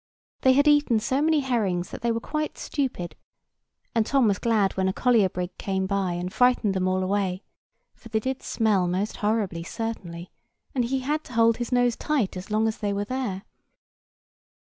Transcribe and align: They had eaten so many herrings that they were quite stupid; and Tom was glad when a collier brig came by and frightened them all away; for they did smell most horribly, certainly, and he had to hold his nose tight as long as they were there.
They 0.41 0.53
had 0.53 0.67
eaten 0.67 0.99
so 0.99 1.21
many 1.21 1.41
herrings 1.41 1.91
that 1.91 2.01
they 2.01 2.11
were 2.11 2.19
quite 2.19 2.57
stupid; 2.57 3.15
and 3.93 4.03
Tom 4.03 4.27
was 4.27 4.39
glad 4.39 4.75
when 4.75 4.87
a 4.87 4.93
collier 4.93 5.29
brig 5.29 5.55
came 5.59 5.85
by 5.85 6.13
and 6.13 6.33
frightened 6.33 6.73
them 6.73 6.87
all 6.87 7.03
away; 7.03 7.43
for 7.93 8.09
they 8.09 8.19
did 8.19 8.41
smell 8.41 8.87
most 8.87 9.17
horribly, 9.17 9.61
certainly, 9.61 10.31
and 10.73 10.85
he 10.85 11.01
had 11.01 11.23
to 11.25 11.33
hold 11.33 11.57
his 11.57 11.71
nose 11.71 11.95
tight 11.95 12.35
as 12.35 12.49
long 12.49 12.67
as 12.67 12.79
they 12.79 12.93
were 12.93 13.05
there. 13.05 13.43